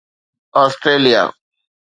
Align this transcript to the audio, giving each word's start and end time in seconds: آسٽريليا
آسٽريليا 0.61 1.23